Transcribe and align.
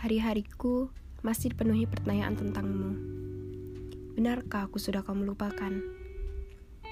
Hari-hariku 0.00 0.88
masih 1.20 1.52
dipenuhi 1.52 1.84
pertanyaan 1.84 2.32
tentangmu. 2.32 2.96
Benarkah 4.16 4.64
aku 4.64 4.80
sudah 4.80 5.04
kamu 5.04 5.28
lupakan? 5.28 5.76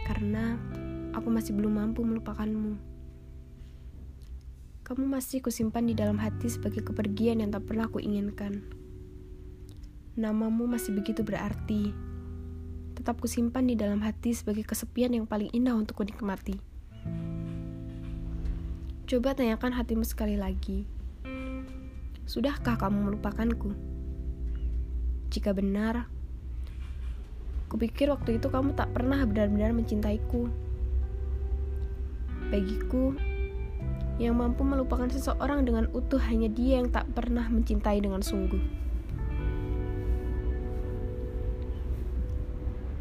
Karena 0.05 0.61
aku 1.17 1.33
masih 1.33 1.57
belum 1.57 1.81
mampu 1.81 2.05
melupakanmu. 2.05 2.77
Kamu 4.85 5.09
masih 5.09 5.41
kusimpan 5.41 5.89
di 5.89 5.97
dalam 5.97 6.21
hati 6.21 6.53
sebagai 6.53 6.85
kepergian 6.85 7.41
yang 7.41 7.49
tak 7.49 7.65
pernah 7.65 7.89
kuinginkan. 7.89 8.61
Namamu 10.21 10.69
masih 10.69 10.93
begitu 10.93 11.25
berarti. 11.25 11.97
Tetap 12.93 13.25
kusimpan 13.25 13.73
di 13.73 13.81
dalam 13.81 14.05
hati 14.05 14.37
sebagai 14.37 14.69
kesepian 14.69 15.17
yang 15.17 15.25
paling 15.25 15.49
indah 15.57 15.81
untuk 15.81 16.05
kunikmati. 16.05 16.61
Coba 19.09 19.33
tanyakan 19.33 19.73
hatimu 19.81 20.05
sekali 20.05 20.37
lagi. 20.37 20.98
Sudahkah 22.29 22.77
kamu 22.77 23.09
melupakanku? 23.09 23.73
Jika 25.33 25.57
benar, 25.57 26.13
kupikir 27.73 28.13
waktu 28.13 28.37
itu 28.37 28.53
kamu 28.53 28.77
tak 28.77 28.93
pernah 28.93 29.25
benar-benar 29.25 29.73
mencintaiku. 29.73 30.45
Bagiku, 32.53 33.17
yang 34.21 34.37
mampu 34.37 34.61
melupakan 34.61 35.09
seseorang 35.09 35.65
dengan 35.65 35.89
utuh 35.97 36.21
hanya 36.21 36.53
dia 36.53 36.85
yang 36.85 36.93
tak 36.93 37.09
pernah 37.17 37.49
mencintai 37.49 37.97
dengan 37.97 38.21
sungguh. 38.21 38.61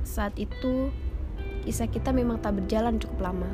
Saat 0.07 0.39
itu, 0.39 0.87
kisah 1.67 1.91
kita 1.91 2.15
memang 2.15 2.39
tak 2.39 2.63
berjalan 2.63 2.95
cukup 2.95 3.27
lama. 3.27 3.51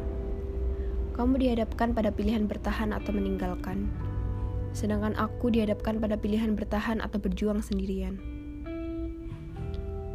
Kamu 1.17 1.33
dihadapkan 1.41 1.97
pada 1.97 2.13
pilihan 2.13 2.45
bertahan 2.45 2.93
atau 2.93 3.09
meninggalkan 3.09 4.12
sedangkan 4.73 5.13
aku 5.21 5.53
dihadapkan 5.53 6.01
pada 6.01 6.17
pilihan 6.17 6.57
bertahan 6.57 6.97
atau 6.99 7.21
berjuang 7.21 7.61
sendirian. 7.61 8.17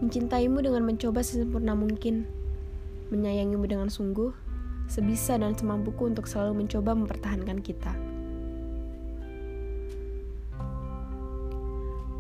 Mencintaimu 0.03 0.59
dengan 0.63 0.83
mencoba 0.83 1.23
sesempurna 1.23 1.79
mungkin, 1.79 2.27
menyayangimu 3.15 3.67
dengan 3.71 3.89
sungguh, 3.91 4.35
sebisa 4.91 5.39
dan 5.39 5.55
semampuku 5.55 6.11
untuk 6.11 6.27
selalu 6.27 6.67
mencoba 6.67 6.95
mempertahankan 6.99 7.59
kita. 7.63 7.95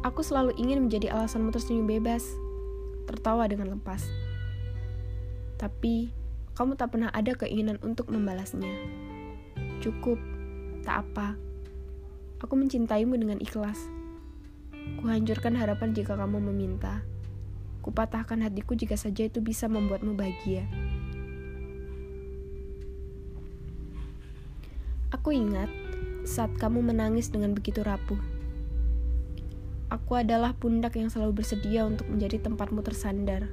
Aku 0.07 0.23
selalu 0.23 0.55
ingin 0.57 0.87
menjadi 0.87 1.11
alasanmu 1.11 1.51
tersenyum 1.51 1.91
bebas, 1.91 2.23
tertawa 3.11 3.51
dengan 3.51 3.75
lepas. 3.75 4.07
Tapi, 5.59 6.15
kamu 6.55 6.79
tak 6.79 6.95
pernah 6.95 7.11
ada 7.11 7.35
keinginan 7.35 7.83
untuk 7.83 8.11
membalasnya. 8.11 8.71
Cukup, 9.83 10.19
tak 10.87 11.03
apa 11.03 11.48
Aku 12.39 12.55
mencintaimu 12.55 13.19
dengan 13.19 13.43
ikhlas. 13.43 13.83
Kuhancurkan 15.03 15.59
harapan 15.59 15.91
jika 15.91 16.15
kamu 16.15 16.39
meminta. 16.39 17.03
Kupatahkan 17.83 18.39
hatiku 18.47 18.79
jika 18.79 18.95
saja 18.95 19.27
itu 19.27 19.43
bisa 19.43 19.67
membuatmu 19.67 20.15
bahagia. 20.15 20.71
Aku 25.11 25.35
ingat 25.35 25.67
saat 26.23 26.55
kamu 26.63 26.85
menangis 26.95 27.27
dengan 27.33 27.59
begitu 27.59 27.83
rapuh. 27.83 28.21
Aku 29.91 30.21
adalah 30.21 30.55
pundak 30.55 31.01
yang 31.01 31.09
selalu 31.09 31.43
bersedia 31.43 31.89
untuk 31.89 32.07
menjadi 32.07 32.39
tempatmu 32.45 32.85
tersandar. 32.85 33.49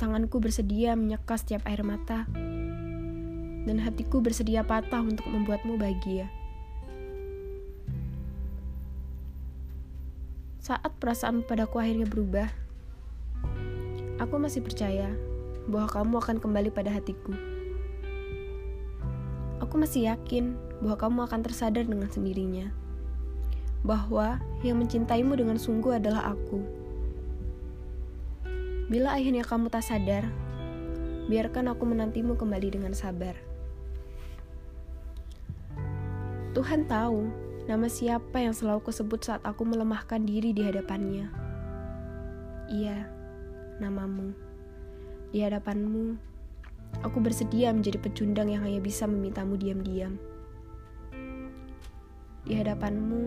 Tanganku 0.00 0.40
bersedia 0.40 0.96
menyeka 0.96 1.36
setiap 1.36 1.66
air 1.68 1.84
mata, 1.84 2.24
dan 3.68 3.76
hatiku 3.82 4.24
bersedia 4.24 4.64
patah 4.64 5.04
untuk 5.04 5.28
membuatmu 5.28 5.76
bahagia. 5.76 6.30
Saat 10.70 11.02
perasaan 11.02 11.42
padaku 11.42 11.82
akhirnya 11.82 12.06
berubah, 12.06 12.46
aku 14.22 14.38
masih 14.38 14.62
percaya 14.62 15.10
bahwa 15.66 15.90
kamu 15.90 16.14
akan 16.22 16.36
kembali 16.38 16.70
pada 16.70 16.94
hatiku. 16.94 17.34
Aku 19.58 19.74
masih 19.82 20.06
yakin 20.06 20.54
bahwa 20.78 20.94
kamu 20.94 21.18
akan 21.26 21.40
tersadar 21.42 21.82
dengan 21.82 22.06
sendirinya, 22.06 22.70
bahwa 23.82 24.38
yang 24.62 24.78
mencintaimu 24.78 25.34
dengan 25.34 25.58
sungguh 25.58 25.98
adalah 25.98 26.38
aku. 26.38 26.62
Bila 28.86 29.18
akhirnya 29.18 29.42
kamu 29.42 29.74
tak 29.74 29.82
sadar, 29.82 30.30
biarkan 31.26 31.66
aku 31.66 31.82
menantimu 31.82 32.38
kembali 32.38 32.78
dengan 32.78 32.94
sabar. 32.94 33.34
Tuhan 36.54 36.86
tahu 36.86 37.49
Nama 37.68 37.86
siapa 37.92 38.40
yang 38.40 38.56
selalu 38.56 38.88
kusebut 38.88 39.20
saat 39.20 39.44
aku 39.44 39.68
melemahkan 39.68 40.24
diri 40.24 40.56
di 40.56 40.64
hadapannya? 40.64 41.28
Iya, 42.72 43.04
namamu. 43.82 44.32
Di 45.28 45.44
hadapanmu, 45.44 46.16
aku 47.04 47.18
bersedia 47.20 47.68
menjadi 47.76 48.00
pecundang 48.00 48.48
yang 48.48 48.64
hanya 48.64 48.80
bisa 48.80 49.04
memintamu 49.04 49.60
diam-diam. 49.60 50.16
Di 52.48 52.56
hadapanmu, 52.56 53.22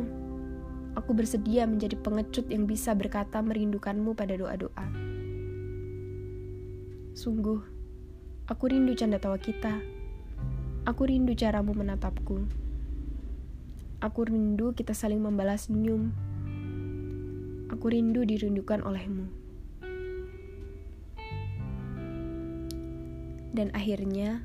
aku 0.98 1.12
bersedia 1.14 1.70
menjadi 1.70 1.94
pengecut 2.02 2.50
yang 2.50 2.66
bisa 2.66 2.98
berkata 2.98 3.38
merindukanmu 3.38 4.18
pada 4.18 4.34
doa-doa. 4.34 4.86
Sungguh, 7.14 7.62
aku 8.50 8.64
rindu 8.66 8.98
canda 8.98 9.22
tawa 9.22 9.38
kita. 9.38 9.78
Aku 10.90 11.06
rindu 11.06 11.38
caramu 11.38 11.78
menatapku. 11.78 12.63
Aku 14.04 14.28
rindu 14.28 14.76
kita 14.76 14.92
saling 14.92 15.24
membalas 15.24 15.72
senyum. 15.72 16.12
Aku 17.72 17.88
rindu 17.88 18.28
dirindukan 18.28 18.84
olehmu. 18.84 19.32
Dan 23.56 23.72
akhirnya, 23.72 24.44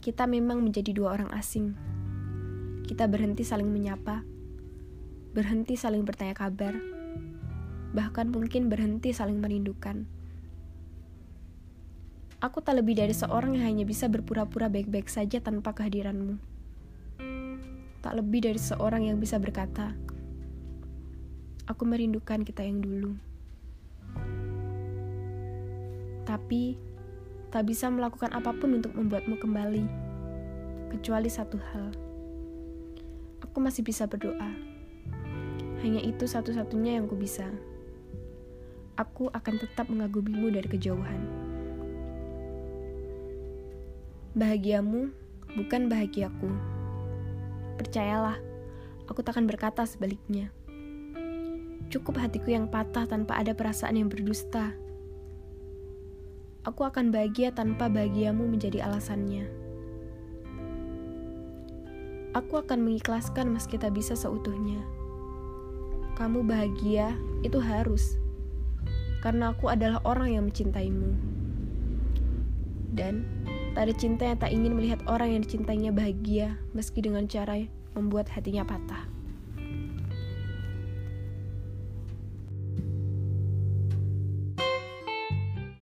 kita 0.00 0.24
memang 0.24 0.64
menjadi 0.64 0.88
dua 0.96 1.12
orang 1.20 1.28
asing. 1.36 1.76
Kita 2.88 3.04
berhenti 3.12 3.44
saling 3.44 3.68
menyapa, 3.68 4.24
berhenti 5.36 5.76
saling 5.76 6.08
bertanya 6.08 6.32
kabar, 6.32 6.72
bahkan 7.92 8.32
mungkin 8.32 8.72
berhenti 8.72 9.12
saling 9.12 9.36
merindukan. 9.36 10.08
Aku 12.40 12.64
tak 12.64 12.80
lebih 12.80 12.96
dari 12.96 13.12
seorang 13.12 13.52
yang 13.52 13.68
hanya 13.68 13.84
bisa 13.84 14.08
berpura-pura 14.08 14.72
baik-baik 14.72 15.12
saja 15.12 15.44
tanpa 15.44 15.76
kehadiranmu 15.76 16.51
tak 18.02 18.18
lebih 18.18 18.44
dari 18.50 18.58
seorang 18.58 19.06
yang 19.06 19.22
bisa 19.22 19.38
berkata, 19.38 19.94
"Aku 21.70 21.86
merindukan 21.86 22.42
kita 22.42 22.66
yang 22.66 22.82
dulu." 22.82 23.14
Tapi 26.26 26.76
tak 27.54 27.68
bisa 27.68 27.86
melakukan 27.92 28.34
apa 28.34 28.50
pun 28.56 28.80
untuk 28.80 28.96
membuatmu 28.96 29.38
kembali, 29.38 29.84
kecuali 30.96 31.30
satu 31.30 31.58
hal. 31.60 31.88
Aku 33.44 33.60
masih 33.60 33.84
bisa 33.84 34.08
berdoa. 34.08 34.50
Hanya 35.84 36.00
itu 36.00 36.24
satu-satunya 36.24 36.96
yang 36.96 37.10
ku 37.10 37.18
bisa. 37.18 37.46
Aku 38.96 39.28
akan 39.34 39.54
tetap 39.60 39.90
mengagumimu 39.90 40.48
dari 40.48 40.68
kejauhan. 40.70 41.20
Bahagiamu 44.32 45.12
bukan 45.58 45.92
bahagiaku. 45.92 46.81
Percayalah, 47.80 48.36
aku 49.08 49.24
takkan 49.24 49.48
berkata 49.48 49.84
sebaliknya. 49.88 50.52
Cukup 51.92 52.16
hatiku 52.20 52.52
yang 52.52 52.72
patah 52.72 53.04
tanpa 53.04 53.36
ada 53.36 53.52
perasaan 53.52 54.00
yang 54.00 54.08
berdusta. 54.08 54.72
Aku 56.64 56.88
akan 56.88 57.12
bahagia 57.12 57.52
tanpa 57.52 57.92
bahagiamu 57.92 58.48
menjadi 58.48 58.86
alasannya. 58.86 59.44
Aku 62.32 62.64
akan 62.64 62.80
mengikhlaskan 62.80 63.52
meski 63.52 63.76
tak 63.76 63.92
bisa 63.92 64.16
seutuhnya. 64.16 64.80
Kamu 66.16 66.40
bahagia, 66.48 67.12
itu 67.44 67.60
harus. 67.60 68.16
Karena 69.20 69.52
aku 69.52 69.68
adalah 69.68 70.00
orang 70.08 70.32
yang 70.32 70.44
mencintaimu. 70.48 71.12
Dan 72.96 73.28
Tak 73.72 73.88
ada 73.88 73.94
cinta 73.96 74.28
yang 74.28 74.36
tak 74.36 74.52
ingin 74.52 74.76
melihat 74.76 75.00
orang 75.08 75.32
yang 75.32 75.42
dicintainya 75.48 75.96
bahagia, 75.96 76.60
meski 76.76 77.00
dengan 77.00 77.24
cara 77.24 77.56
membuat 77.96 78.28
hatinya 78.28 78.68
patah. 78.68 79.21